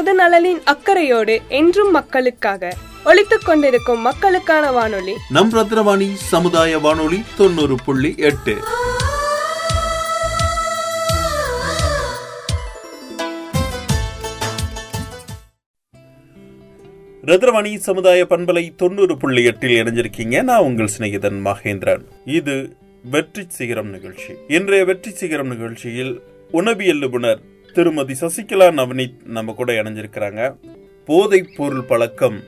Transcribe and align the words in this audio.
பொது 0.00 0.14
நலனின் 0.14 0.62
அக்கறையோடு 0.64 1.40
என்றும் 1.48 1.90
மக்களுக்காக 1.90 2.76
ஒழித்துக் 3.04 3.42
கொண்டிருக்கும் 3.44 4.00
மக்களுக்கான 4.00 4.72
வானொலி. 4.72 5.14
நம் 5.28 5.52
ரத்னவாணி 5.52 6.12
சமுதாய 6.14 6.78
வானொலி 6.78 7.22
தொண்ணூறு 7.36 7.74
புள்ளி 7.84 8.14
எட்டு. 8.16 8.56
ரத்ரவாணி 17.24 17.76
சமுதாய 17.76 18.26
பண்பலை 18.28 18.74
தொண்ணூறு 18.74 19.16
புள்ளி 19.16 19.44
எட்டில் 19.44 19.82
இணைஞ்சிருக்கீங்க. 19.82 20.42
நான் 20.42 20.60
உங்கள் 20.60 20.90
சிநேகிதன் 20.98 21.40
மகேந்திரன். 21.44 22.04
இது 22.24 22.76
வெற்றி 23.10 23.44
சிகரம் 23.48 23.90
நிகழ்ச்சி. 23.90 24.34
இன்றைய 24.48 24.84
வெற்றி 24.84 25.10
சிகரம் 25.10 25.48
நிகழ்ச்சியில் 25.48 26.22
உணவியல் 26.50 26.98
நிபுணர் 26.98 27.58
திருமதி 27.72 28.14
சசிகலா 28.20 28.68
நவனீத் 28.70 29.26
நம்ம 29.26 29.52
கூட 29.52 29.72
இணைஞ்சிருக்கிறாங்க. 29.72 30.56
போதைப் 31.06 31.50
பொருள் 31.56 31.82
பழக்கம் 31.82 32.40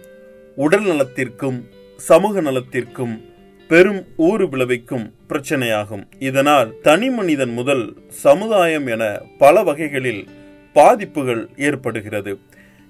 உடல் 0.56 0.84
நலத்திற்கும் 0.84 1.68
சமூக 1.96 2.40
நலத்திற்கும் 2.40 3.24
பெரும் 3.68 4.06
ஊறு 4.16 4.48
விளைவிக்கும் 4.48 5.14
பிரச்சனையாகும். 5.28 6.04
இதனால் 6.18 6.80
தனி 6.80 7.10
மனிதன் 7.10 7.52
முதல் 7.52 7.96
சமுதாயம் 8.08 8.86
என 8.86 9.20
பல 9.38 9.62
வகைகளில் 9.62 10.28
பாதிப்புகள் 10.72 11.48
ஏற்படுகிறது. 11.56 12.38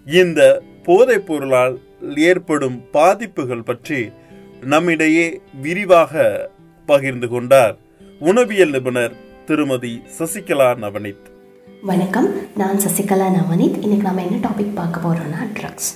இந்த 0.06 0.62
போதைப் 0.82 1.26
பொருளால் 1.26 1.80
ஏற்படும் 2.16 2.90
பாதிப்புகள் 2.90 3.62
பற்றி 3.62 4.10
நம்மிடையே 4.60 5.40
விரிவாக 5.60 6.50
பகிர்ந்து 6.86 7.28
கொண்டார் 7.28 7.76
உணவியல் 8.20 8.70
நிபுணர் 8.70 9.12
திருமதி 9.46 10.02
சசிகலா 10.18 10.70
நவனித் 10.76 11.30
வணக்கம். 11.90 12.26
நான் 12.60 12.76
சசிகலா 12.82 13.26
நவனித் 13.36 13.78
இன்றைக்கி 13.84 14.02
நம்ம 14.02 14.22
என்ன 14.22 14.36
டாபிக் 14.44 14.74
பார்க்க 14.74 15.00
போகிறோம்னா 15.04 15.40
ட்ரக்ஸ் 15.56 15.88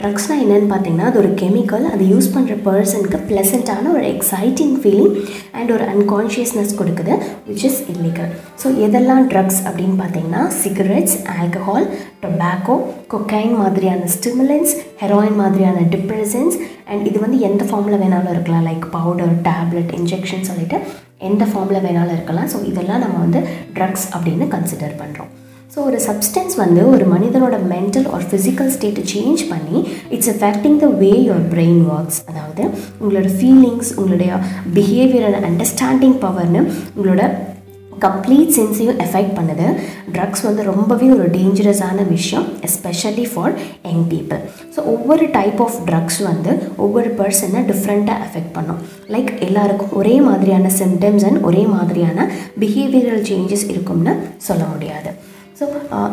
ட்ரக்ஸ்னால் 0.00 0.40
என்னென்னு 0.44 0.68
பார்த்தீங்கன்னா 0.70 1.06
அது 1.10 1.18
ஒரு 1.18 1.30
கெமிக்கல் 1.40 1.84
அது 1.90 2.04
யூஸ் 2.04 2.28
பண்ணுற 2.34 2.54
பர்சனுக்கு 2.66 3.18
ப்ளசண்ட்டான 3.28 3.90
ஒரு 3.96 4.04
எக்ஸைட்டிங் 4.14 4.74
ஃபீலிங் 4.80 5.14
அண்ட் 5.52 5.70
ஒரு 5.76 5.84
அன்கான்ஷியஸ்னஸ் 5.94 6.72
கொடுக்குது 6.78 7.14
விச் 7.48 7.64
இஸ் 7.64 7.80
இல்லீகல் 7.94 8.30
ஸோ 8.62 8.68
எதெல்லாம் 8.86 9.24
ட்ரக்ஸ் 9.32 9.60
அப்படின்னு 9.68 9.96
பார்த்தீங்கன்னா 10.02 10.42
சிகரெட்ஸ் 10.62 11.16
ஆல்கஹால் 11.36 11.88
டொபாக்கோ 12.22 12.76
கொக்கைன் 13.14 13.56
மாதிரியான 13.62 14.08
ஸ்டிமுலன்ஸ் 14.16 14.72
ஹெரோயின் 15.02 15.38
மாதிரியான 15.42 15.82
டிப்ரெசன்ஸ் 15.96 16.56
அண்ட் 16.90 17.06
இது 17.10 17.20
வந்து 17.26 17.40
எந்த 17.50 17.64
ஃபார்மில் 17.64 18.00
வேணாலும் 18.04 18.32
இருக்கலாம். 18.34 18.66
லைக் 18.70 18.86
பவுடர் 18.96 19.34
டேப்லெட் 19.50 19.92
இன்ஜெக்ஷன் 20.00 20.48
சொல்லிட்டு 20.50 20.78
எந்த 21.20 21.44
ஃபார்மில் 21.50 21.84
வேணாலும் 21.86 22.16
இருக்கலாம். 22.16 22.48
ஸோ 22.52 22.58
இதெல்லாம் 22.70 23.02
நம்ம 23.04 23.18
வந்து 23.18 23.40
ட்ரக்ஸ் 23.76 24.06
அப்படின்னு 24.14 24.46
கன்சிடர் 24.54 24.96
பண்ணுறோம் 25.02 25.30
ஸோ 25.74 25.80
ஒரு 25.82 25.98
சப்ஸ்டன்ஸ் 26.06 26.54
வந்து 26.56 26.82
ஒரு 26.88 27.04
மனிதனோட 27.14 27.56
மென்டல் 27.72 28.06
ஆர் 28.08 28.26
ஃபிசிக்கல் 28.28 28.70
ஸ்டேட்டை 28.74 29.02
சேஞ்ச் 29.12 29.42
பண்ணி 29.48 29.78
it's 30.14 30.30
affecting 30.34 30.78
the 30.82 30.88
way 31.02 31.10
your 31.26 31.46
brain 31.54 31.82
works 31.96 32.20
அதாவது 32.30 32.62
உங்களோட 33.00 33.28
ஃபீலிங்ஸ் 33.36 33.90
உங்களுடைய 33.98 34.30
பிஹேவியர் 34.74 35.26
அண்ட் 35.30 35.48
அண்டர்ஸ்டாண்டிங் 35.50 36.16
பவர்னு 36.24 36.62
உங்களோட 36.96 37.24
கம்ப்ளீட் 38.04 38.52
சென்ஸையும் 38.56 38.98
எஃபெக்ட் 39.04 39.34
பண்ணுது. 39.38 39.66
ட்ரக்ஸ் 40.14 40.44
வந்து 40.46 40.62
ரொம்பவே 40.70 41.08
ஒரு 41.16 41.26
டேஞ்சரஸான 41.36 42.06
விஷயம் 42.14 42.46
especially 42.68 43.26
for 43.32 43.54
young 43.90 44.06
people 44.12 44.42
so 44.74 44.80
ஒவ்வொரு 44.94 45.26
டைப் 45.36 45.60
ஆஃப் 45.66 45.78
ட்ரக்ஸ் 45.90 46.20
வந்து 46.30 46.52
ஒவ்வொரு 46.86 47.10
பர்சனை 47.20 47.62
டிஃப்ரெண்ட்டாக 47.70 48.26
எஃபெக்ட் 48.26 48.52
பண்ணும். 48.58 48.82
லைக் 49.14 49.30
எல்லாருக்கும் 49.48 49.94
ஒரே 50.00 50.16
மாதிரியான 50.28 50.70
சிம்டம்ஸ் 50.80 51.26
அண்ட் 51.30 51.42
ஒரே 51.50 51.64
மாதிரியான 51.76 52.28
பிஹேவியரல் 52.64 53.24
சேஞ்சஸ் 53.30 53.66
இருக்கும்னு 53.74 54.14
சொல்ல 54.48 54.64
முடியாது. 54.74 55.12
ஸோ 55.58 55.66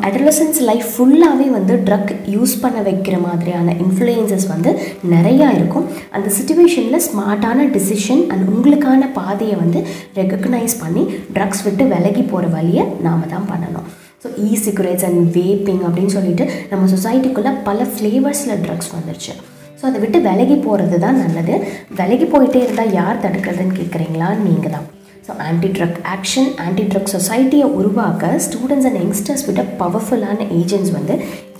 அடலசன்ஸ் 0.08 0.60
லைஃப் 0.68 0.86
ஃபுல்லாகவே 0.92 1.48
வந்து 1.56 1.74
ட்ரக் 1.88 2.12
யூஸ் 2.34 2.54
பண்ண 2.62 2.82
வைக்கிற 2.86 3.16
மாதிரியான 3.26 3.74
இன்ஃப்ளூயன்சஸ் 3.86 4.46
வந்து 4.52 4.72
நிறையா 5.14 5.48
இருக்கும். 5.58 5.88
அந்த 6.16 6.30
சுச்சுவேஷனில் 6.38 7.04
ஸ்மார்ட்டான 7.08 7.66
டிசிஷன் 7.76 8.24
அண்ட் 8.32 8.46
உங்களுக்கான 8.54 9.10
பாதையை 9.20 9.58
வந்து 9.64 9.82
ரெக்கக்னைஸ் 10.20 10.76
பண்ணி 10.84 11.04
ட்ரக்ஸ் 11.38 11.64
விட்டு 11.68 11.86
விலகி 11.94 12.24
போகிற 12.32 12.54
வழியை 12.56 12.86
நாம் 13.08 13.30
தான் 13.36 13.50
பண்ணணும். 13.52 13.90
So 14.24 14.30
e 14.46 14.50
cigarettes 14.66 15.06
and 15.10 15.22
vaping 15.40 15.84
அப்படின்னு 15.90 16.16
சொல்லிட்டு 16.18 16.46
நம்ம 16.72 16.88
சொசைட்டிக்குள்ளே 16.96 17.54
பல 17.70 17.88
ஃப்ளேவர்ஸில் 17.94 18.62
ட்ரக்ஸ் 18.66 18.94
வந்துருச்சு. 18.96 19.36
ஸோ 19.80 19.86
அதை 19.90 20.00
விட்டு 20.06 20.20
விலகி 20.30 20.58
போகிறது 20.68 21.00
தான் 21.06 21.22
நல்லது. 21.26 21.56
விலகி 22.02 22.28
போயிட்டே 22.36 22.62
இருந்தால் 22.66 22.98
யார் 23.02 23.24
தடுக்கிறதுன்னு 23.28 23.80
கேட்குறீங்களா 23.82 24.30
நீங்கள் 24.48 24.76
தான் 24.78 24.88
so 25.28 25.32
anti 25.48 25.68
drug 25.78 26.00
action 26.16 26.50
anti 26.66 26.84
drug 26.84 27.12
சொசைட்டியை 27.16 27.68
உருவாக்க 27.80 28.32
ஸ்டூடெண்ட்ஸ் 28.46 28.88
அண்ட் 28.90 29.00
யங்ஸ்டர்ஸ் 29.04 29.46
விட 29.50 29.62
பவர்ஃபுல்லான 29.82 30.48
ஏஜென்ட்ஸ் 30.60 30.94
வந்து 30.98 31.16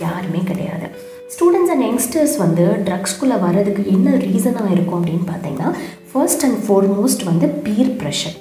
யாருமே 0.06 0.42
கிடையாது. 0.50 0.88
ஸ்டூடெண்ட்ஸ் 1.34 1.72
அண்ட் 1.74 1.86
யங்ஸ்டர்ஸ் 1.88 2.36
வந்து 2.38 2.66
ட்ரக்ஸ்குள்ளே 2.88 3.38
வர்றதுக்கு 3.46 3.84
என்ன 3.96 4.16
ரீசனாக 4.26 4.74
இருக்கும் 4.76 4.98
அப்படின்னு 5.00 5.28
பார்த்தீங்கன்னா 5.32 5.70
ஃபர்ஸ்ட் 6.12 6.44
அண்ட் 6.48 6.60
ஃபோர்மோஸ்ட் 6.66 7.24
வந்து 7.30 7.48
பீர் 7.68 7.94
ப்ரெஷர் 8.02 8.38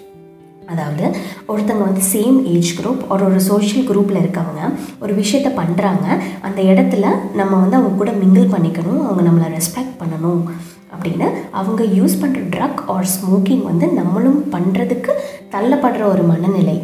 அதாவது 0.73 1.05
ஒருத்தவங்க 1.53 1.87
வந்து 1.89 2.03
சேம் 2.13 2.37
ஏஜ் 2.53 2.71
குரூப் 2.81 3.01
ஒரு 3.13 3.25
ஒரு 3.25 3.41
சோஷியல் 3.41 3.87
குரூப்பில் 3.89 4.21
இருக்கவங்க 4.23 4.63
ஒரு 4.99 5.15
விஷயத்த 5.15 5.49
பண்ணுறாங்க 5.61 6.07
அந்த 6.41 6.61
இடத்துல 6.63 7.07
நம்ம 7.41 7.53
வந்து 7.57 7.77
அவங்க 7.77 7.97
கூட 7.97 8.13
மிங்கிள் 8.23 8.53
பண்ணிக்கணும் 8.55 9.03
அவங்க 9.07 9.23
நம்மளை 9.31 9.49
ரெஸ்பெக்ட் 9.59 9.99
பண்ணணும். 10.03 10.43
அப்படின்னு 10.95 11.29
அவங்க 11.61 11.83
யூஸ் 11.99 12.17
பண்ணுற 12.23 12.43
ட்ரக் 12.55 12.83
ஆர் 12.95 13.09
ஸ்மோக்கிங் 13.17 13.65
வந்து 13.71 13.89
நம்மளும் 14.01 14.41
பண்ணுறதுக்கு 14.55 15.15
தள்ளப்படுற 15.55 16.03
ஒரு 16.13 16.25
மனநிலை. 16.33 16.77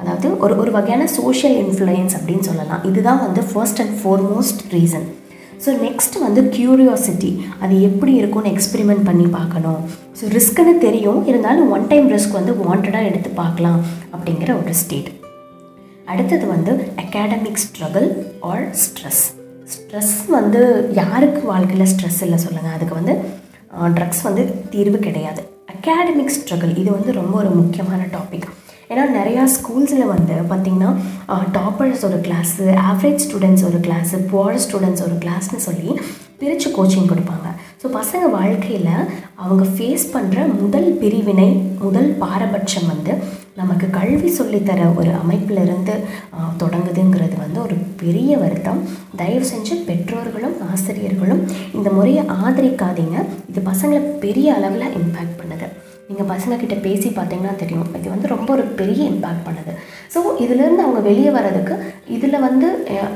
அதாவது 0.00 0.28
ஒரு 0.44 0.54
ஒரு 0.62 0.70
வகையான 0.78 1.04
சோஷியல் 1.18 1.56
இன்ஃப்ளூயன்ஸ் 1.64 2.16
அப்படின்னு 2.18 2.48
சொல்லலாம். 2.50 2.82
இதுதான் 2.90 3.22
வந்து 3.26 3.42
first 3.52 3.80
and 3.84 3.94
foremost 4.00 4.62
reason 4.74 5.06
so 5.64 5.70
next 5.84 6.16
வந்து 6.24 6.40
க்யூரியாசிட்டி 6.56 7.30
அது 7.64 7.74
எப்படி 7.88 8.12
இருக்கும்னு 8.20 8.50
எக்ஸ்பெரிமெண்ட் 8.54 9.06
பண்ணி 9.08 9.26
பார்க்கணும். 9.36 9.78
ஸோ 10.18 10.24
ரிஸ்க்குன்னு 10.36 10.74
தெரியும். 10.86 11.20
இருந்தாலும் 11.30 11.70
ஒன் 11.76 11.86
டைம் 11.92 12.08
ரிஸ்க் 12.14 12.36
வந்து 12.38 12.54
வாண்டடாக 12.64 13.08
எடுத்து 13.10 13.30
பார்க்கலாம் 13.42 13.80
அப்படிங்கிற 14.14 14.50
ஒரு 14.62 14.74
ஸ்டேட் 14.82 15.10
அடுத்தது 16.12 16.46
வந்து 16.54 16.72
academic 17.04 17.62
struggle 17.64 18.08
or 18.50 18.64
stress 18.82 19.24
stress 19.72 20.14
வந்து 20.36 20.60
யாருக்கு 21.00 21.40
வாழ்க்கையில் 21.52 21.90
ஸ்ட்ரெஸ் 21.92 22.20
இல்லை 22.26 22.38
சொல்லுங்கள் 22.44 22.76
அதுக்கு 22.76 22.94
வந்து 22.94 23.14
ட்ரக்ஸ் 23.96 24.22
வந்து 24.22 24.42
தீர்வு 24.70 24.98
கிடையாது. 24.98 25.42
அகாடமிக் 25.74 26.34
ஸ்ட்ரகிள் 26.36 26.72
இது 26.82 26.90
வந்து 26.90 27.12
ரொம்ப 27.12 27.34
ஒரு 27.38 27.50
முக்கியமான 27.60 28.02
டாபிக் 28.14 28.46
ஏன்னா 28.90 29.04
நிறையா 29.18 29.42
ஸ்கூல்ஸில் 29.54 30.10
வந்து 30.14 30.34
பார்த்திங்கன்னா 30.50 30.90
டாப்பர்ஸ் 31.56 32.04
ஒரு 32.08 32.18
கிளாஸு 32.26 32.64
ஆவரேஜ் 32.90 33.24
ஸ்டூடெண்ட்ஸ் 33.24 33.64
ஒரு 33.68 33.78
கிளாஸு 33.86 34.18
புவர் 34.32 34.60
ஸ்டூடெண்ட்ஸ் 34.64 35.04
ஒரு 35.06 35.16
கிளாஸ்னு 35.24 35.62
சொல்லி 35.68 35.90
பிரித்து 36.40 36.70
கோச்சிங் 36.76 37.10
கொடுப்பாங்க. 37.12 37.48
ஸோ 37.80 37.86
பசங்க 37.96 38.26
வாழ்க்கையில் 38.36 38.92
அவங்க 39.42 39.64
ஃபேஸ் 39.72 40.04
பண்ணுற 40.14 40.38
முதல் 40.60 40.88
பிரிவினை 41.00 41.48
முதல் 41.82 42.08
பாரபட்சம் 42.22 42.88
வந்து 42.92 43.12
நமக்கு 43.58 43.86
கல்வி 43.96 44.30
சொல்லித்தர 44.38 44.86
ஒரு 45.00 45.10
அமைப்பிலிருந்து 45.22 45.94
தொடங்குதுங்கிறது 46.62 47.36
வந்து 47.42 47.58
ஒரு 47.66 47.76
பெரிய 48.02 48.30
வருத்தம். 48.42 48.80
தயவு 49.20 49.46
செஞ்சு 49.52 49.76
பெற்றோர்களும் 49.88 50.56
ஆசிரியர்களும் 50.70 51.42
இந்த 51.78 51.90
முறையை 51.98 52.24
ஆதரிக்காதீங்க. 52.42 53.16
இது 53.50 53.62
பசங்களை 53.70 54.02
பெரிய 54.24 54.54
அளவில் 54.58 54.96
இம்பேக்ட் 55.00 55.38
பண்ணுது. 55.42 55.68
நீங்கள் 56.08 56.28
பசங்கக்கிட்ட 56.32 56.76
பேசி 56.86 57.08
பார்த்தீங்கன்னா 57.14 57.54
தெரியும். 57.62 57.88
இது 58.00 58.08
வந்து 58.14 58.28
ரொம்ப 58.34 58.48
ஒரு 58.56 58.64
பெரிய 58.80 59.02
இம்பேக்ட் 59.12 59.46
பண்ணுது. 59.46 59.72
ஸோ 60.14 60.18
இதுலேருந்து 60.44 60.84
அவங்க 60.84 61.00
வெளியே 61.08 61.30
வர்றதுக்கு 61.36 61.74
இதில் 62.16 62.44
வந்து 62.46 62.68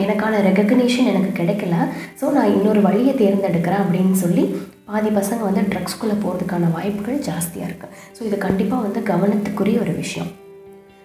எனக்கான 0.05 0.41
ரெகக்னேஷன் 0.49 1.11
எனக்கு 1.13 1.31
கிடைக்கல. 1.41 1.77
ஸோ 2.21 2.33
நான் 2.37 2.53
இன்னொரு 2.57 2.83
வழியை 2.89 3.15
தேர்ந்தெடுக்கிறேன் 3.23 3.83
அப்படின்னு 3.85 4.17
சொல்லி 4.25 4.45
பாதி 4.91 5.11
பசங்க 5.19 5.43
வந்து 5.49 5.63
ட்ரக்ஸ்குள்ளே 5.73 6.17
போகிறதுக்கான 6.23 6.71
வாய்ப்புகள் 6.77 7.19
ஜாஸ்தியாக 7.29 7.69
இருக்குது 7.71 7.93
ஸோ 8.17 8.23
இது 8.29 8.39
கண்டிப்பாக 8.47 8.85
வந்து 8.87 9.01
கவனத்துக்குரிய 9.11 9.79
ஒரு 9.85 9.93
விஷயம். 10.03 10.31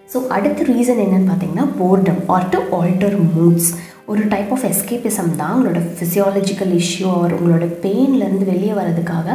ஸோ 0.10 0.18
அடுத்த 0.38 0.66
ரீசன் 0.72 1.04
என்னென்னு 1.04 1.30
பார்த்தீங்கன்னா 1.30 1.68
boredom 1.80 2.22
or 2.36 2.50
to 2.54 2.60
alter 2.80 3.18
moods 3.36 3.70
ஒரு 4.08 4.24
டைப் 4.32 4.52
ஆஃப் 4.56 4.66
எஸ்கேபிசம் 4.70 5.30
தான் 5.40 5.54
உங்களோட 5.56 5.80
ஃபிசியாலஜிக்கல் 5.98 6.74
இஷ்யூ 6.82 7.06
ஆர் 7.20 7.32
உங்களோட 7.38 7.66
பெயின்லேருந்து 7.86 8.46
வெளியே 8.52 8.74
வர்றதுக்காக 8.80 9.28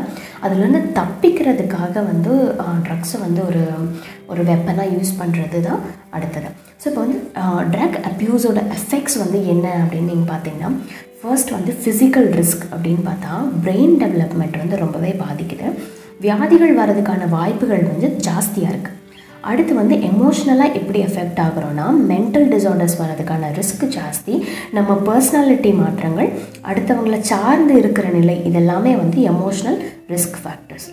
அதுலேருந்து 0.45 0.83
தப்பிக்கிறதுக்காக 0.99 1.95
வந்து 2.11 2.33
ட்ரக்ஸை 2.87 3.19
வந்து 3.25 3.41
ஒரு 3.49 3.63
ஒரு 4.33 4.43
வெப்பனாக 4.51 4.93
யூஸ் 4.97 5.13
பண்ணுறது 5.21 5.61
தான் 5.69 5.81
அடுத்தது. 6.17 6.51
ஸோ 6.83 6.87
இப்போ 6.91 7.01
வந்து 7.05 7.19
ட்ரக் 7.73 7.99
அப்யூஸோட 8.11 8.63
எஃபெக்ட்ஸ் 8.79 9.19
வந்து 9.23 9.41
என்ன 9.55 9.67
அப்படின்னு 9.83 10.11
நீங்கள் 10.13 10.31
பார்த்தீங்கன்னா 10.33 10.71
ஃபர்ஸ்ட் 11.23 11.53
வந்து 11.57 11.73
ஃபிசிக்கல் 11.81 12.29
ரிஸ்க் 12.41 12.65
அப்படின்னு 12.75 13.05
பார்த்தா 13.11 13.33
பிரெயின் 13.67 13.97
டெவலப்மெண்ட் 14.05 14.57
வந்து 14.63 14.83
ரொம்பவே 14.85 15.13
பாதிக்குது. 15.25 15.67
வியாதிகள் 16.27 16.79
வர்றதுக்கான 16.81 17.29
வாய்ப்புகள் 17.37 17.85
வந்து 17.93 18.09
ஜாஸ்தியாக 18.29 18.73
இருக்குது 18.75 18.97
அடுத்து 19.51 19.75
வந்து 19.75 19.97
எமோஷ்னலாக 20.11 20.77
எப்படி 20.81 21.01
எஃபெக்ட் 21.09 21.41
ஆகுறோன்னா 21.47 21.87
மென்டல் 22.11 22.49
டிசார்டர்ஸ் 22.55 22.99
வர்றதுக்கான 23.01 23.51
ரிஸ்க் 23.59 23.85
ஜாஸ்தி 23.97 24.35
நம்ம 24.77 24.99
பர்சனாலிட்டி 25.09 25.73
மாற்றங்கள் 25.75 26.31
அடுத்தவங்களை 26.71 27.21
சார்ந்து 27.33 27.75
இருக்கிற 27.75 28.09
நிலை 28.19 28.37
இதெல்லாமே 28.51 28.95
வந்து 29.03 29.21
எமோஷ்னல் 29.33 29.81
ரிஸ்க் 30.15 30.39
ஃபேக்டர்ஸ் 30.45 30.89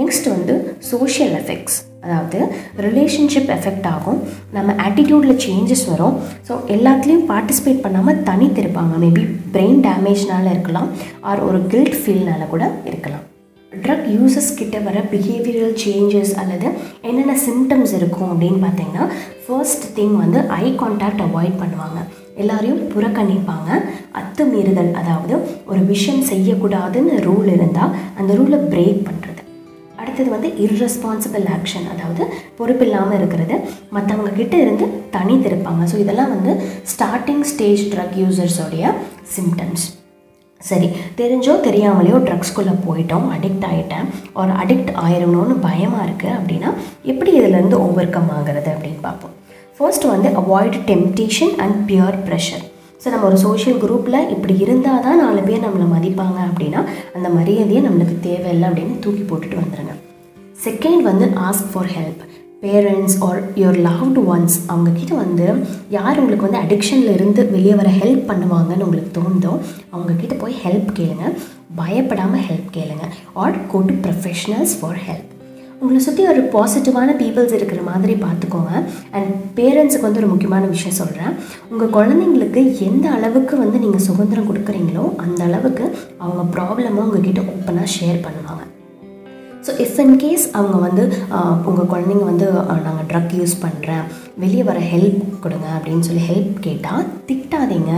நெக்ஸ்ட் 0.00 0.28
வந்து 0.34 0.76
சோஷியல் 0.90 1.34
எஃபெக்ட்ஸ் 1.40 1.78
அதாவது 2.04 2.38
ரிலேஷன்ஷிப் 2.84 3.50
எஃபெக்ட் 3.56 3.86
ஆகும். 3.94 4.20
நம்ம 4.56 4.72
ஆட்டிடியூடில் 4.86 5.40
சேஞ்சஸ் 5.44 5.84
வரும். 5.90 6.16
ஸோ 6.48 6.52
எல்லாத்துலேயும் 6.76 7.26
பார்ட்டிசிபேட் 7.32 7.84
பண்ணாமல் 7.84 8.22
தனித்திருப்பாங்க. 8.30 8.94
மேபி 9.04 9.24
பிரெயின் 9.56 9.82
டேமேஜ்னால 9.88 10.46
இருக்கலாம். 10.54 10.88
ஆர் 11.20 11.40
ஒரு 11.48 11.66
கில்ட் 11.74 11.98
ஃபீல்னால 12.00 12.48
கூட 12.54 12.64
இருக்கலாம். 12.90 13.24
ட்ரக் 13.84 14.06
யூசர்ஸ் 14.14 14.56
கிட்ட 14.58 14.78
வர 14.86 14.98
பிஹேவியரல் 15.12 15.76
சேஞ்சஸ் 15.84 16.32
அல்லது 16.40 16.68
என்னென்ன 17.08 17.36
சிம்டம்ஸ் 17.46 17.94
இருக்கும் 17.98 18.30
அப்படின்னு 18.32 18.60
பார்த்தீங்கன்னா 18.64 19.04
ஃபர்ஸ்ட் 19.44 19.86
திங் 19.98 20.16
வந்து 20.22 20.40
ஐ 20.62 20.66
கான்டாக்ட் 20.82 21.22
அவாய்ட் 21.26 21.56
பண்ணுவாங்க. 21.62 22.00
எல்லாரையும் 22.42 22.82
புறக்கணிப்பாங்க. 22.92 23.70
அத்துமீறுதல் 24.20 24.92
அதாவது 25.00 25.34
ஒரு 25.66 25.80
விஷயம் 25.92 26.24
செய்யக்கூடாதுன்னு 26.32 27.16
ரூல் 27.28 27.48
இருந்தால் 27.56 27.94
அந்த 28.18 28.30
ரூலை 28.40 28.60
பிரேக் 28.74 29.02
பண்ணுறது 29.08 29.40
அடுத்தது 30.02 30.28
வந்து 30.34 30.48
இர்ரெஸ்பான்சிபிள் 30.64 31.44
ஆக்ஷன் 31.56 31.88
அதாவது 31.94 32.22
பொறுப்பு 32.58 32.84
இல்லாமல் 32.86 33.18
இருக்கிறது. 33.18 33.56
மற்றவங்க 33.96 34.32
கிட்ட 34.40 34.56
இருந்து 34.56 34.86
தனித்திருப்பாங்க. 35.16 35.82
ஸோ 35.92 35.98
இதெல்லாம் 36.04 36.32
வந்து 36.36 36.54
ஸ்டார்டிங் 36.94 37.44
ஸ்டேஜ் 37.54 37.82
ட்ரக் 37.94 38.16
யூசர்ஸோடைய 38.22 38.94
சிம்டம்ஸ் 39.36 39.86
சரி 40.62 40.88
தெரிஞ்சோ 41.16 41.60
தெரியாமலையோ 41.60 42.16
ட்ரக்ஸ்குள்ளே 42.18 42.74
போயிட்டோம் 42.86 43.26
அடிக்ட் 43.32 43.66
ஆகிட்டேன் 43.70 44.06
ஒரு 44.32 44.52
அடிக்ட் 44.52 44.92
ஆயிரணும்னு 45.02 45.54
பயமாக 45.60 46.06
இருக்குது 46.06 46.36
அப்படின்னா 46.36 46.70
எப்படி 47.02 47.40
இதிலேருந்து 47.40 47.78
ஓவர் 47.78 48.10
கம் 48.10 48.30
ஆகிறது 48.30 48.70
அப்படின்னு 48.70 49.00
பார்ப்போம். 49.00 49.34
ஃபர்ஸ்ட் 49.76 50.04
வந்து 50.04 50.28
avoid 50.28 50.78
temptation 50.86 51.54
and 51.58 51.86
peer 51.86 52.18
pressure 52.28 52.64
so 53.04 53.10
நம்ம 53.10 53.26
ஒரு 53.26 53.38
சோஷியல் 53.38 53.78
குரூப்பில் 53.78 54.28
இப்படி 54.28 54.58
இருந்தால் 54.58 55.02
தான் 55.02 55.16
நாலு 55.16 55.40
பேர் 55.40 55.64
நம்மளை 55.64 55.86
மதிப்பாங்க 55.92 56.38
அப்படின்னா 56.48 56.80
அந்த 57.14 57.28
மரியாதையை 57.28 57.82
நம்மளுக்கு 57.84 58.20
தேவையில்லை 58.20 58.68
அப்படின்னு 58.68 58.98
தூக்கி 58.98 59.22
போட்டுட்டு 59.22 59.56
வந்துடுங்க 59.56 59.94
செகண்ட் 60.64 61.02
வந்து 61.02 61.26
ask 61.40 61.70
for 61.72 61.86
help 61.86 62.22
parents 62.64 63.16
or 63.26 63.40
your 63.60 63.78
loved 63.86 64.20
ones 64.32 64.56
அவங்கக்கிட்ட 64.72 65.14
வந்து 65.22 65.46
யார் 65.96 66.20
உங்களுக்கு 66.20 66.46
வந்து 66.48 66.62
அடிக்ஷனில் 66.64 67.14
இருந்து 67.16 67.42
வெளியே 67.54 67.74
வர 67.80 67.90
ஹெல்ப் 68.00 68.28
பண்ணுவாங்கன்னு 68.30 68.86
உங்களுக்கு 68.88 69.12
தோணுதோ 69.18 69.52
அவங்கக்கிட்ட 69.94 70.36
போய் 70.42 70.54
ஹெல்ப் 70.64 70.90
கேளுங்க. 70.98 71.26
பயப்படாமல் 71.80 72.46
ஹெல்ப் 72.48 72.70
கேளுங்க. 72.78 73.04
Or 73.42 73.60
go 73.72 73.80
to 73.90 73.94
professionals 74.06 74.74
for 74.80 75.00
help 75.08 75.28
உங்களை 75.80 76.00
சுற்றி 76.06 76.22
ஒரு 76.32 76.40
பாசிட்டிவான 76.52 77.14
பீப்புள்ஸ் 77.20 77.54
இருக்கிற 77.58 77.80
மாதிரி 77.88 78.14
பார்த்துக்கோங்க. 78.24 78.72
அண்ட் 79.16 79.32
பேரண்ட்ஸுக்கு 79.58 80.06
வந்து 80.08 80.20
ஒரு 80.22 80.30
முக்கியமான 80.32 80.64
விஷயம் 80.74 80.98
சொல்கிறேன் 81.00 81.32
உங்கள் 81.70 81.94
குழந்தைங்களுக்கு 81.96 82.62
எந்த 82.88 83.06
அளவுக்கு 83.16 83.56
வந்து 83.62 83.78
நீங்கள் 83.84 84.06
சுதந்திரம் 84.08 84.48
கொடுக்குறீங்களோ 84.50 85.06
அந்த 85.24 85.42
அளவுக்கு 85.48 85.86
அவங்க 86.24 86.44
ப்ராப்ளமாக 86.56 87.06
உங்ககிட்ட 87.06 87.42
ஓப்பனாக 87.54 87.94
ஷேர் 87.96 88.24
பண்ணுவாங்க. 88.28 88.64
ஸோ 89.66 89.72
இஃப் 89.84 89.98
இன் 90.04 90.16
கேஸ் 90.22 90.44
அவங்க 90.58 90.76
வந்து 90.86 91.02
உங்கள் 91.68 91.88
குழந்தைங்க 91.92 92.24
வந்து 92.30 92.46
நாங்கள் 92.86 93.06
ட்ரக் 93.10 93.34
யூஸ் 93.40 93.54
பண்ணுறேன் 93.64 94.04
வெளியே 94.42 94.62
வர 94.68 94.78
ஹெல்ப் 94.92 95.20
கொடுங்க 95.44 95.66
அப்படின்னு 95.76 96.06
சொல்லி 96.08 96.22
ஹெல்ப் 96.30 96.54
கேட்டால் 96.66 97.04
திட்டாதீங்க. 97.28 97.92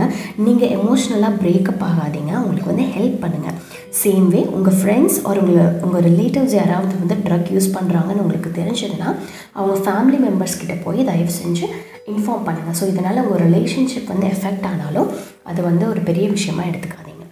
நீங்கள் 0.45 0.73
எமோஷ்னலாக 0.77 1.39
பிரேக்கப் 1.41 1.83
ஆகாதீங்க. 1.89 2.31
உங்களுக்கு 2.41 2.71
வந்து 2.73 2.87
ஹெல்ப் 2.97 3.17
பண்ணுங்கள் 3.23 3.57
சேம் 4.01 4.27
வே 4.33 4.41
உங்கள் 4.57 4.77
ஃப்ரெண்ட்ஸ் 4.79 5.17
ஒரு 5.29 5.39
உங்கள் 5.45 5.69
உங்கள் 5.85 6.05
ரிலேட்டிவ்ஸ் 6.09 6.55
யாராவது 6.59 6.95
வந்து 7.03 7.17
ட்ரக் 7.27 7.51
யூஸ் 7.55 7.73
பண்ணுறாங்கன்னு 7.77 8.23
உங்களுக்கு 8.23 8.51
தெரிஞ்சதுன்னா 8.59 9.09
அவங்க 9.57 9.75
ஃபேமிலி 9.85 10.19
மெம்பர்ஸ் 10.27 10.59
கிட்டே 10.61 10.77
போய் 10.85 11.07
தயவு 11.11 11.33
செஞ்சு 11.41 11.67
இன்ஃபார்ம் 12.13 12.47
பண்ணுங்கள் 12.47 12.77
ஸோ 12.79 12.87
இதனால் 12.93 13.21
உங்கள் 13.25 13.43
ரிலேஷன்ஷிப் 13.47 14.11
வந்து 14.13 14.27
எஃபெக்ட் 14.35 14.67
ஆனாலும் 14.71 15.09
அது 15.51 15.61
வந்து 15.69 15.85
ஒரு 15.93 16.03
பெரிய 16.09 16.25
விஷயமா 16.35 16.63
எடுத்துக்காதீங்க. 16.71 17.23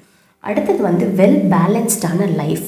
அடுத்தது 0.44 0.82
வந்து 0.90 1.06
வெல் 1.20 1.42
பேலன்ஸ்டான 1.56 2.30
லைஃப் 2.42 2.66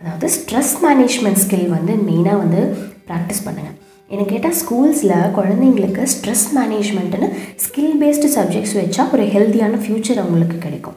அதாவது 0.00 0.26
ஸ்ட்ரெஸ் 0.36 0.74
மேனேஜ்மெண்ட் 0.84 1.40
ஸ்கில் 1.44 1.68
வந்து 1.76 1.92
மெயினாக 2.08 2.38
வந்து 2.42 2.60
ப்ராக்டிஸ் 3.08 3.44
பண்ணுங்கள் 3.46 3.76
எனக்கு 4.10 4.32
கேட்டால் 4.32 4.56
ஸ்கூல்ஸில் 4.60 5.16
குழந்தைங்களுக்கு 5.38 6.02
ஸ்ட்ரெஸ் 6.12 6.46
மேனேஜ்மெண்ட்டுன்னு 6.58 7.28
ஸ்கில் 7.64 7.96
பேஸ்டு 8.02 8.28
சப்ஜெக்ட்ஸ் 8.36 8.76
வச்சா 8.80 9.02
ஒரு 9.14 9.24
ஹெல்த்தியான 9.34 9.80
ஃப்யூச்சர் 9.84 10.20
அவங்களுக்கு 10.22 10.58
கிடைக்கும். 10.66 10.96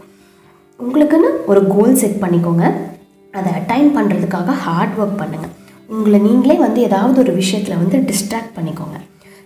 உங்களுக்குன்னு 0.79 1.29
ஒரு 1.51 1.61
கோல் 1.73 1.99
செட் 2.01 2.21
பண்ணிக்கோங்க. 2.23 2.65
அதை 3.33 3.49
அட்டைன் 3.59 3.91
பண்ணுறதுக்காக 3.97 4.55
ஹார்ட் 4.65 4.95
ஒர்க் 5.01 5.19
பண்ணுங்கள் 5.21 5.53
உங்களை 5.95 6.19
நீங்களே 6.27 6.55
வந்து 6.65 6.79
ஏதாவது 6.87 7.17
ஒரு 7.23 7.33
விஷயத்தில் 7.41 7.81
வந்து 7.81 7.97
டிஸ்ட்ராக்ட் 8.09 8.53
பண்ணிக்கோங்க. 8.57 8.97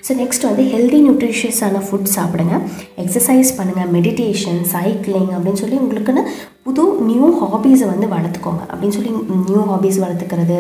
ஸோ 0.08 0.14
நெக்ஸ்ட் 0.22 0.48
வந்து 0.50 0.64
ஹெல்தி 0.74 1.00
நியூட்ரிஷியஸான 1.06 1.80
ஃபுட் 1.86 2.12
சாப்பிடுங்க. 2.16 2.56
எக்ஸசைஸ் 3.04 3.52
பண்ணுங்கள் 3.60 3.90
மெடிடேஷன் 3.96 4.62
சைக்கிளிங் 4.74 5.32
அப்படின்னு 5.36 5.62
சொல்லி 5.64 5.80
உங்களுக்குன்னு 5.84 6.24
புது 6.68 6.84
நியூ 7.08 7.26
ஹாபீஸை 7.40 7.88
வந்து 7.90 8.08
வளர்த்துக்கோங்க. 8.14 8.62
அப்படின்னு 8.70 8.96
சொல்லி 8.96 9.12
நியூ 9.50 9.64
ஹாபீஸ் 9.72 9.98
வளர்த்துக்கிறது 10.04 10.58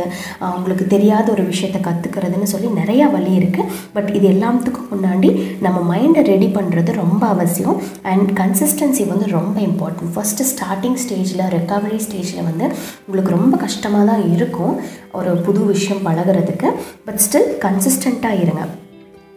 அவங்களுக்கு 0.48 0.86
தெரியாத 0.92 1.32
ஒரு 1.36 1.44
விஷயத்தை 1.52 1.80
கற்றுக்கிறதுன்னு 1.88 2.50
சொல்லி 2.52 2.68
நிறையா 2.82 3.06
வழி 3.16 3.32
இருக்குது 3.38 3.72
பட் 3.96 4.10
இது 4.18 4.28
எல்லாத்துக்கும் 4.34 4.92
முன்னாடி 4.92 5.30
நம்ம 5.66 5.80
மைண்டை 5.92 6.24
ரெடி 6.30 6.50
பண்ணுறது 6.58 6.94
ரொம்ப 7.02 7.24
அவசியம். 7.36 7.80
அண்ட் 8.12 8.30
கன்சிஸ்டன்சி 8.42 9.06
வந்து 9.14 9.30
ரொம்ப 9.38 9.58
இம்பார்ட்டன்ட் 9.70 10.14
ஃபஸ்ட்டு 10.16 10.48
ஸ்டார்டிங் 10.52 11.00
ஸ்டேஜில் 11.06 11.44
ரெக்கவரி 11.56 12.00
ஸ்டேஜில் 12.08 12.48
வந்து 12.50 12.66
உங்களுக்கு 13.08 13.36
ரொம்ப 13.38 13.58
கஷ்டமாக 13.66 14.06
தான் 14.12 14.24
இருக்கும் 14.36 14.76
ஒரு 15.20 15.34
புது 15.48 15.64
விஷயம் 15.74 16.06
பழகிறதுக்கு. 16.08 16.70
பட் 17.08 17.22
ஸ்டில் 17.26 17.52
கன்சிஸ்டண்ட்டாக 17.66 18.42
இருங்க. 18.46 18.66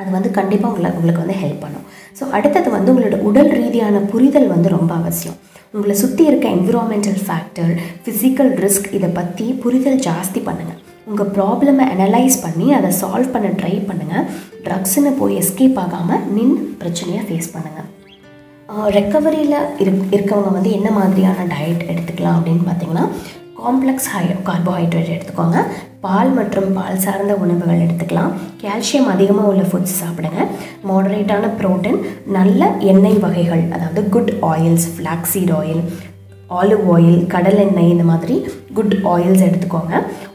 அது 0.01 0.11
வந்து 0.19 0.31
கண்டிப்பாக 0.41 0.73
உங்களை 0.73 0.91
உங்களுக்கு 0.97 1.25
வந்து 1.25 1.41
ஹெல்ப் 1.45 1.65
பண்ணும். 1.65 1.88
ஸோ 2.21 2.31
அடுத்தது 2.31 2.71
வந்து 2.71 2.93
உங்களோட 2.95 3.19
உடல் 3.21 3.49
ரீதியான 3.49 3.99
புரிதல் 3.99 4.47
வந்து 4.47 4.69
ரொம்ப 4.69 4.95
அவசியம். 4.95 5.37
உங்களை 5.73 5.95
சுற்றி 5.95 6.25
இருக்க 6.25 6.49
என்விரான்மெண்டல் 6.49 7.21
ஃபேக்டர் 7.27 7.73
ஃபிசிக்கல் 8.05 8.53
ரிஸ்க் 8.57 8.89
இதை 8.93 9.09
பற்றி 9.09 9.53
புரிதல் 9.53 9.99
ஜாஸ்தி 9.99 10.41
பண்ணுங்கள் 10.41 10.79
உங்கள் 11.05 11.29
ப்ராப்ளமை 11.29 11.85
அனலைஸ் 11.95 12.43
பண்ணி 12.43 12.73
அதை 12.73 12.91
சால்வ் 12.91 13.31
பண்ண 13.31 13.49
ட்ரை 13.49 13.85
பண்ணுங்கள் 13.89 14.25
ட்ரக்ஸ்னு 14.65 15.13
போய் 15.19 15.37
எஸ்கேப் 15.37 15.79
ஆகாமல் 15.79 16.25
நின்று 16.31 16.65
பிரச்சனையை 16.79 17.23
ஃபேஸ் 17.25 17.53
பண்ணுங்கள் 17.53 17.87
ரெக்கவரியில் 18.91 19.59
இருக் 19.79 20.13
இருக்கவங்க 20.13 20.51
வந்து 20.53 20.71
என்ன 20.71 20.91
மாதிரியான 20.91 21.45
டயட் 21.45 21.87
எடுத்துக்கலாம் 21.89 22.37
அப்படின்னு 22.39 22.65
பார்த்தீங்கன்னா 22.65 23.05
காம்ப்ளெக்ஸ் 23.63 24.09
ஹை 24.15 24.25
கார்போஹைட்ரேட் 24.49 25.13
எடுத்துக்கோங்க. 25.15 25.61
பால் 26.05 26.31
மற்றும் 26.37 26.69
பால் 26.77 27.01
சார்ந்த 27.05 27.33
உணவுகள் 27.45 27.81
எடுத்துக்கலாம். 27.85 28.35
கால்சியம் 28.63 29.09
அதிகமாக 29.15 29.51
உள்ள 29.53 29.63
ஃபுட்ஸ் 29.71 29.97
சாப்பிடுங்க. 30.03 30.43
மாடரேட்டான 30.89 31.51
ப்ரோட்டீன் 31.61 31.99
நல்ல 32.37 32.69
எண்ணெய் 32.93 33.19
வகைகள் 33.25 33.65
அதாவது 33.77 34.03
good 34.17 34.33
oils 34.53 34.87
flaxseed 34.97 35.53
oil 35.61 35.83
olive 36.59 36.85
oil 36.93 37.19
கடல் 37.33 37.59
எண்ணெய் 37.65 37.91
இந்த 37.95 38.05
மாதிரி 38.11 38.37
குட் 38.77 38.95
ஆயில்ஸ் 39.15 39.43
எடுத்துக்கோங்க. 39.47 39.95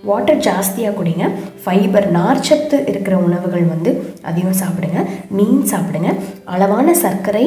வாட்டர் 0.09 0.41
ஜாஸ்தியாக 0.47 0.95
குடிங்க. 0.97 1.25
ஃபைபர் 1.63 2.07
நார்ச்சத்து 2.17 2.77
இருக்கிற 2.91 3.15
உணவுகள் 3.27 3.65
வந்து 3.71 3.91
அதிகம் 4.29 4.59
சாப்பிடுங்க. 4.61 4.99
மீன் 5.37 5.63
சாப்பிடுங்க. 5.71 6.11
அளவான 6.55 6.95
சர்க்கரை 7.03 7.45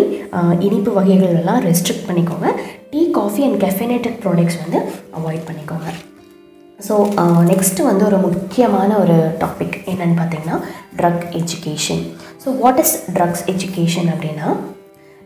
இனிப்பு 0.69 0.93
வகைகள் 0.99 1.37
எல்லாம் 1.41 1.63
ரெஸ்ட்ரிக்ட் 1.69 2.09
பண்ணிக்கோங்க. 2.09 2.49
Tea 2.93 3.01
coffee 3.19 3.43
and 3.47 3.59
caffeinated 3.65 4.19
products 4.25 4.59
வந்து 4.63 4.79
அவாய்ட் 5.19 5.47
பண்ணிக்கோங்க. 5.49 5.89
ஸோ 6.79 6.95
நெக்ஸ்ட்டு 7.51 7.83
uh, 7.83 7.89
வந்து 7.91 8.05
ஒரு 8.09 8.19
முக்கியமான 8.25 8.91
ஒரு 9.03 9.17
டாபிக் 9.43 9.77
என்னென்னு 9.91 10.17
பார்த்தீங்கன்னா 10.19 10.57
drug 10.99 11.25
education 11.41 12.03
so 12.43 12.57
what 12.63 12.81
is 12.83 12.95
drugs 13.17 13.45
education 13.53 14.09
அப்படின்னா 14.15 14.49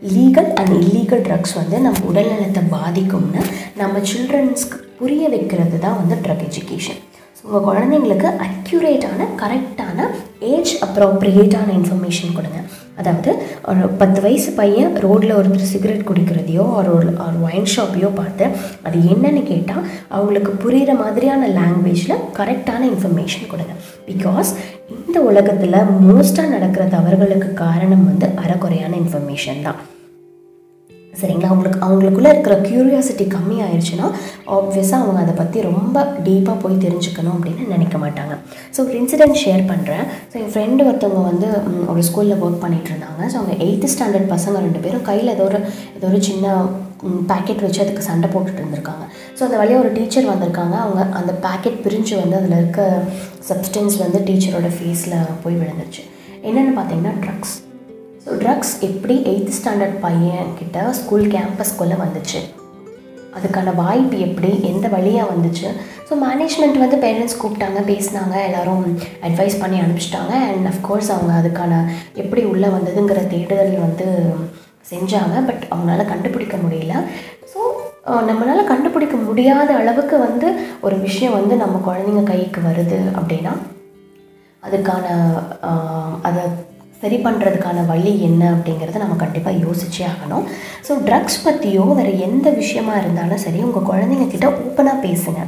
லீகல் 0.01 0.49
அண்ட் 0.59 0.73
இல்லீகல் 0.81 1.23
ட்ரக்ஸ் 1.27 1.55
வந்து 1.59 1.79
நம்ம 1.85 1.99
உடல்நலத்தை 2.11 2.63
பாதிக்கும்னு 2.75 3.41
நம்ம 3.81 3.99
சில்ட்ரன்ஸ்க்கு 4.11 4.77
புரிய 4.99 5.23
வைக்கிறது 5.33 5.77
தான் 5.85 5.99
வந்து 6.01 6.17
ட்ரக் 6.25 6.45
எஜுகேஷன் 6.49 7.01
ஸோ 7.37 7.41
உங்கள் 7.47 7.67
குழந்தைங்களுக்கு 7.67 8.29
அக்யூரேட்டான 8.47 9.27
கரெக்டான 9.41 10.07
ஏஜ் 10.53 10.73
அப்ரோப்ரியேட்டான 10.87 11.67
இன்ஃபர்மேஷன் 11.79 12.35
கொடுங்க. 12.37 12.59
அதாவது 12.95 13.31
ஒரு 13.65 13.87
பத்து 13.87 14.21
வயசு 14.21 14.51
பையன் 14.51 14.95
ரோட்டில் 14.95 15.35
ஒருத்தர் 15.35 15.71
சிகரெட் 15.73 16.07
குடிக்கிறதையோ 16.09 16.73
ஒரு 16.79 16.91
ஒரு 16.95 17.37
ஒயின் 17.41 17.69
ஷாப்பையோ 17.75 18.09
பார்த்து 18.15 18.47
அது 18.83 18.99
என்னன்னு 19.13 19.43
கேட்டால் 19.43 19.87
அவங்களுக்கு 20.07 20.51
புரிகிற 20.63 20.93
மாதிரியான 20.97 21.49
லாங்குவேஜில் 21.59 22.23
கரெக்டான 22.39 22.81
இன்ஃபர்மேஷன் 22.93 23.49
கொடுங்க. 23.49 23.73
பிகாஸ் 24.07 24.51
இந்த 25.05 25.21
உலகத்தில் 25.21 25.87
மோஸ்ட்டாக 26.09 26.53
நடக்கிற 26.55 26.85
தவறுகளுக்கு 26.85 27.53
காரணம் 27.53 28.05
வந்து 28.05 28.27
அறக்குறையான 28.43 28.93
இன்ஃபர்மேஷன் 29.03 29.61
தான். 29.61 29.81
சரிங்களா? 31.19 31.47
அவங்களுக்கு 31.51 31.79
அவங்களுக்குள்ளே 31.85 32.29
இருக்கிற 32.33 32.55
க்யூரியாசிட்டி 32.67 33.25
கம்மி 33.33 33.57
ஆயிடுச்சுன்னா 33.65 34.07
ஆப்வியஸாக 34.57 34.99
அவங்க 35.03 35.19
அதை 35.23 35.33
பற்றி 35.39 35.61
ரொம்ப 35.69 36.03
டீப்பாக 36.27 36.55
போய் 36.63 36.75
தெரிஞ்சுக்கணும் 36.85 37.35
அப்படின்னு 37.37 37.63
நினைக்க 37.73 37.97
மாட்டாங்க. 38.03 38.33
ஸோ 38.75 38.79
ஒரு 38.85 38.95
இன்சிடென்ட் 39.01 39.39
ஷேர் 39.43 39.63
பண்ணுறேன் 39.71 40.05
ஸோ 40.31 40.37
என் 40.43 40.51
ஃப்ரெண்டு 40.53 40.85
ஒருத்தவங்க 40.89 41.23
வந்து 41.31 41.47
ஒரு 41.93 42.03
ஸ்கூலில் 42.09 42.41
ஒர்க் 42.45 42.63
பண்ணிகிட்டு 42.63 42.91
இருந்தாங்க 42.93 43.21
ஸோ 43.31 43.37
அவங்க 43.41 43.55
எயித்து 43.65 43.89
ஸ்டாண்டர்ட் 43.95 44.31
பசங்க 44.35 44.61
ரெண்டு 44.67 44.83
பேரும் 44.85 45.07
கையில் 45.09 45.33
ஏதோ 45.35 45.45
ஒரு 45.49 45.59
ஏதோ 45.97 46.07
ஒரு 46.11 46.21
சின்ன 46.29 46.53
பேக்கெட் 47.31 47.63
வச்சு 47.65 47.83
அதுக்கு 47.83 48.07
சண்டை 48.09 48.27
போட்டுட்டு 48.33 48.61
இருந்திருக்காங்க. 48.61 49.05
ஸோ 49.37 49.41
அந்த 49.47 49.57
வழியாக 49.61 49.83
ஒரு 49.83 49.91
டீச்சர் 49.97 50.31
வந்திருக்காங்க. 50.33 50.75
அவங்க 50.85 51.03
அந்த 51.19 51.33
பேக்கெட் 51.45 51.79
பிரிஞ்சு 51.85 52.15
வந்து 52.21 52.37
அதில் 52.39 52.57
இருக்க 52.61 52.81
சப்ஸ்டன்ஸ் 53.49 53.97
வந்து 54.05 54.21
டீச்சரோட 54.29 54.69
ஃபேஸில் 54.77 55.17
போய் 55.43 55.59
விழுந்துருச்சு. 55.61 56.03
என்னென்னு 56.49 56.75
பார்த்தீங்கன்னா 56.77 57.13
ட்ரக்ஸ் 57.25 57.55
ட்ரக்ஸ் 58.39 58.73
எப்படி 58.87 59.15
எயித்து 59.31 59.53
ஸ்டாண்டர்ட் 59.57 59.97
பையன் 60.05 60.49
கிட்ட 60.59 60.93
ஸ்கூல் 60.99 61.25
கேம்பஸ்குள்ளே 61.35 61.97
வந்துச்சு? 62.03 62.39
அதுக்கான 63.37 63.73
வாய்ப்பு 63.75 64.17
எப்படி? 64.27 64.51
எந்த 64.71 64.87
வழியாக 64.93 65.31
வந்துச்சு? 65.33 65.67
ஸோ 66.07 66.13
மேனேஜ்மெண்ட் 66.23 66.77
வந்து 66.83 66.97
பேரண்ட்ஸ் 67.03 67.39
கூப்பிட்டாங்க 67.41 67.81
பேசினாங்க 67.91 68.35
எல்லோரும் 68.47 68.85
அட்வைஸ் 69.27 69.59
பண்ணி 69.59 69.77
அனுப்பிச்சிட்டாங்க. 69.81 70.33
அண்ட் 70.51 70.67
அஃப்கோர்ஸ் 70.71 71.11
அவங்க 71.15 71.33
அதுக்கான 71.41 71.73
எப்படி 72.21 72.43
உள்ளே 72.53 72.69
வந்ததுங்கிற 72.77 73.21
தேடுதல் 73.33 73.85
வந்து 73.85 74.07
செஞ்சாங்க. 74.91 75.35
பட் 75.49 75.63
அவங்களால 75.71 76.05
கண்டுபிடிக்க 76.13 76.57
முடியல. 76.65 76.95
ஸோ 77.53 77.61
நம்மளால் 78.29 78.69
கண்டுபிடிக்க 78.71 79.15
முடியாத 79.27 79.69
அளவுக்கு 79.81 80.15
வந்து 80.27 80.47
ஒரு 80.81 80.95
விஷயம் 80.99 81.37
வந்து 81.39 81.55
நம்ம 81.63 81.81
குழந்தைங்க 81.87 82.23
கைக்கு 82.31 82.61
வருது 82.69 82.99
அப்படின்னா 83.19 83.53
அதுக்கான 84.63 85.05
அதை 86.27 86.43
சரி 87.01 87.17
பண்ணுறதுக்கான 87.25 87.85
வழி 87.91 88.13
என்ன 88.29 88.43
அப்படிங்கிறத 88.55 89.01
நம்ம 89.03 89.17
கண்டிப்பாக 89.23 89.61
யோசிச்சே 89.65 90.05
ஆகணும். 90.13 90.45
ஸோ 90.87 90.93
ட்ரக்ஸ் 91.09 91.43
பற்றியோ 91.47 91.85
வேறு 91.99 92.13
எந்த 92.27 92.47
விஷயமா 92.61 92.95
இருந்தாலும் 93.01 93.43
சரி 93.47 93.59
உங்கள் 93.67 93.89
குழந்தைங்க 93.91 94.27
கிட்ட 94.35 94.47
ஓப்பனாக 94.63 95.03
பேசுங்க. 95.07 95.41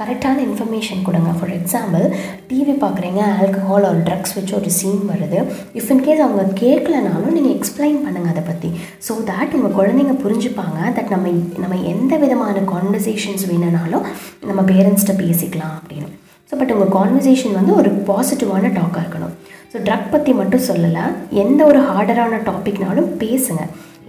கரெக்டான 0.00 0.42
இன்ஃபர்மேஷன் 0.48 1.00
கொடுங்க. 1.06 1.30
ஃபார் 1.38 1.52
எக்ஸாம்பிள் 1.56 2.04
டிவி 2.50 2.74
பார்க்குறீங்க 2.82 3.20
ஆல்கஹால் 3.38 3.86
ஆர் 3.88 3.98
ட்ரக்ஸ் 4.08 4.34
வச்சு 4.36 4.52
ஒரு 4.58 4.70
சீன் 4.76 5.02
வருது. 5.12 5.38
இஃப் 5.78 5.90
இன்கேஸ் 5.94 6.22
அவங்க 6.26 6.44
கேட்கலனாலும் 6.60 7.34
நீங்கள் 7.38 7.56
எக்ஸ்பிளைன் 7.56 7.98
பண்ணுங்கள் 8.04 8.32
அதை 8.34 8.44
பற்றி 8.50 8.70
ஸோ 9.06 9.14
தேட் 9.30 9.56
உங்கள் 9.58 9.76
குழந்தைங்க 9.78 10.14
புரிஞ்சுப்பாங்க. 10.24 10.78
தட் 10.98 11.12
நம்ம 11.14 11.32
நம்ம 11.64 11.78
எந்த 11.94 12.12
விதமான 12.24 12.62
கான்வர்சேஷன்ஸ் 12.74 13.44
வேணும்னாலும் 13.52 14.06
நம்ம 14.50 14.62
பேரண்ட்ஸ்கிட்ட 14.72 15.16
பேசிக்கலாம் 15.24 15.76
அப்படின்னு. 15.80 16.10
ஸோ 16.50 16.56
பட் 16.60 16.74
உங்கள் 16.76 16.94
கான்வர்சேஷன் 16.98 17.58
வந்து 17.60 17.74
ஒரு 17.80 17.92
பாசிட்டிவான 18.10 18.70
டாக்காக 18.80 19.04
இருக்கணும். 19.04 19.34
ஸோ 19.72 19.76
ட்ரக் 19.86 20.12
பற்றி 20.12 20.32
மட்டும் 20.40 20.66
சொல்லலை. 20.70 21.04
எந்த 21.42 21.60
ஒரு 21.70 21.80
ஹார்டரான 21.88 22.40
டாபிக்னாலும் 22.48 23.08
பேசுங்க. 23.22 23.62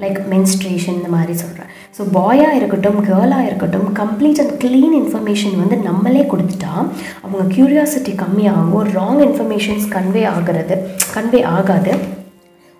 லைக் 0.04 0.20
மென்ஸ்ட்ரேஷன் 0.34 0.98
இந்த 1.00 1.10
மாதிரி 1.13 1.34
சொல்கிறேன் 1.42 1.72
ஸோ 1.96 2.01
பாயாக 2.18 2.58
இருக்கட்டும் 2.60 3.00
கேர்ளாக 3.08 3.48
இருக்கட்டும் 3.48 3.88
கம்ப்ளீட் 4.00 4.39
அண்ட் 4.44 4.54
க்ளீன் 4.62 4.96
இன்ஃபர்மேஷன் 5.00 5.56
வந்து 5.62 5.78
நம்மளே 5.88 6.24
கொடுத்துட்டா 6.34 6.72
அவங்க 7.24 7.44
க்யூரியாசிட்டி 7.56 8.13
கம்மியாகும் 8.22 8.88
ராங் 8.98 9.22
இன்ஃபர்மேஷன்ஸ் 9.28 9.88
கன்வே 9.96 10.24
ஆகிறது 10.34 10.78
கன்வே 11.16 11.42
ஆகாது. 11.58 11.94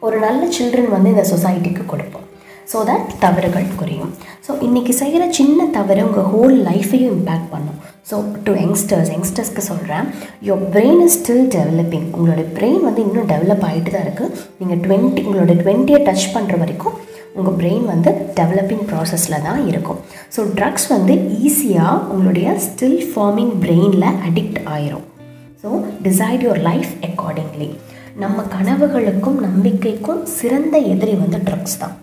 ஒரு 0.08 0.18
நல்ல 0.26 0.42
சில்ட்ரன் 0.58 0.92
வந்து 0.96 1.14
இந்த 1.14 1.26
சொசைட்டிக்கு 1.34 1.86
கொடுப்போம். 1.94 2.26
ஸோ 2.72 2.78
தட் 2.90 3.12
தவறுகள் 3.26 3.70
குறையும். 3.82 4.12
ஸோ 4.46 4.52
இன்றைக்கி 4.68 4.94
செய்கிற 5.02 5.24
சின்ன 5.40 5.66
தவறு 5.78 6.02
உங்கள் 6.08 6.30
ஹோல் 6.34 6.58
லைஃப்பையும் 6.70 7.16
இம்பேக்ட் 7.18 7.52
பண்ணும். 7.54 7.80
ஸோ 8.10 8.18
டு 8.46 8.52
யங்ஸ்டர்ஸ் 8.62 9.10
யங்ஸ்டர்ஸ்க்கு 9.16 9.64
சொல்கிறேன் 9.70 10.06
your 10.48 10.64
brain 10.76 11.02
is 11.08 11.18
still 11.20 11.46
developing 11.56 12.08
உங்களோட 12.16 12.44
பிரெயின் 12.58 12.82
வந்து 12.88 13.02
இன்னும் 13.08 13.30
டெவலப் 13.34 13.66
ஆகிட்டு 13.68 13.92
தான் 13.96 14.06
இருக்குது 14.06 14.34
நீங்கள் 14.60 14.82
டுவெண்ட்டி 14.86 15.24
உங்களோட 15.28 15.54
டுவெண்ட்டியை 15.62 16.00
டச் 16.08 16.26
பண்ணுற 16.36 16.58
வரைக்கும் 16.64 16.96
உங்கள் 17.40 17.58
பிரெயின் 17.60 17.86
வந்து 17.92 18.12
டெவலப்பிங் 18.40 18.86
ப்ராசஸில் 18.90 19.44
தான் 19.48 19.62
இருக்கும். 19.72 20.00
ஸோ 20.36 20.40
ட்ரக்ஸ் 20.58 20.88
வந்து 20.94 21.14
ஈஸியாக 21.48 22.00
உங்களுடைய 22.14 22.48
ஸ்டில் 22.66 23.02
ஃபார்மிங் 23.12 23.54
பிரெயினில் 23.64 24.08
அடிக்ட் 24.28 24.60
ஆயிரும். 24.76 25.06
So 25.62 25.70
decide 26.08 26.44
your 26.46 26.62
life 26.70 26.92
accordingly 27.08 27.70
நம்ம 28.24 28.44
கனவுகளுக்கும் 28.56 29.38
நம்பிக்கைக்கும் 29.48 30.24
சிறந்த 30.38 30.76
எதிரி 30.94 31.14
வந்து 31.24 31.40
ட்ரக்ஸ் 31.50 31.80
தான். 31.84 31.96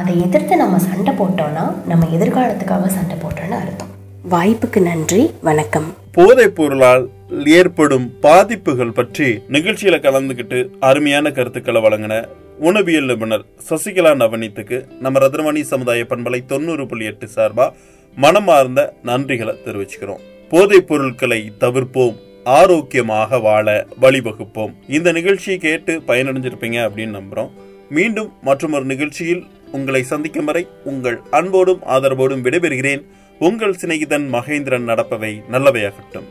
அதை 0.00 0.12
எதிர்த்து 0.26 0.56
நம்ம 0.62 0.78
சண்டை 0.88 1.14
போட்டோன்னா 1.22 1.64
நம்ம 1.92 2.06
எதிர்காலத்துக்காக 2.18 2.92
சண்டை 2.98 3.18
போட்டோன்னு 3.24 3.58
அர்த்தம். 3.62 3.92
வாய்ப்புக்கு 4.30 4.80
நன்றி 4.80 5.30
வணக்கம். 5.42 5.94
போதைப் 6.12 6.54
பொருளால் 6.54 7.08
ஏற்படும் 7.44 8.12
பாதிப்புகள் 8.20 8.92
பற்றி 8.92 9.24
நிகழ்ச்சியில 9.48 9.98
கலந்துகிட்டு 9.98 10.70
அருமையான 10.80 11.30
கருத்துக்களை 11.30 11.82
வழங்கின 11.82 12.28
உணவியல் 12.58 13.04
நிபுணர் 13.04 13.44
சசிகலா 13.70 14.12
நவநீத்துக்கு 14.14 14.84
நம்ம 15.00 15.18
ரத்னமணி 15.18 15.60
சமுதாய 15.60 16.06
பண்பலை 16.08 16.44
தொண்ணூறு 16.46 16.86
புள்ளி 16.86 17.04
எட்டு 17.04 17.28
சார்பா 17.34 17.72
மனமார்ந்த 18.16 18.94
நன்றிகளை 19.04 19.56
தெரிவிச்சுக்கிறோம். 19.64 20.20
போதைப் 20.48 20.86
பொருட்களை 20.86 21.52
தவிர்ப்போம் 21.60 22.16
ஆரோக்கியமாக 22.44 23.38
வாழ 23.38 23.86
வழிவகுப்போம். 24.00 24.74
இந்த 24.88 25.12
நிகழ்ச்சியை 25.12 25.58
கேட்டு 25.58 26.02
பயனடைஞ்சிருப்பீங்க 26.06 26.88
அப்படின்னு 26.88 27.20
நம்புறோம். 27.20 27.50
மீண்டும் 27.90 28.32
மற்றொரு 28.42 28.84
நிகழ்ச்சியில் 28.84 29.44
உங்களை 29.72 30.02
சந்திக்கும் 30.02 30.44
வரை 30.44 30.66
உங்கள் 30.84 31.20
அன்போடும் 31.30 31.80
ஆதரவோடும் 31.88 32.42
விடைபெறுகிறேன். 32.42 33.04
உங்கள் 33.42 33.72
சிநேகிதன் 33.72 34.26
மகேந்திரன் 34.32 34.86
நடப்பவை 34.88 35.42
நல்லவையாகட்டும். 35.50 36.26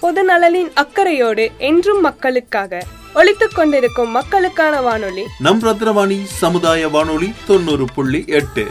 பொது 0.00 0.24
நலனின் 0.24 0.72
அக்கறையோடு 0.74 1.50
என்றும் 1.58 2.00
மக்களுக்காக 2.00 2.82
ஒலித்துக் 3.14 3.54
கொண்டிருக்கும் 3.54 4.10
மக்களுக்கான 4.10 4.80
வானொலி. 4.80 5.22
நம் 5.38 5.62
ரத்னவாணி 5.62 6.24
சமுதாய 6.24 6.88
வானொலி 6.88 7.32
தொண்ணூறு 7.46 7.84
புள்ளி 7.94 8.24
எட்டு. 8.26 8.66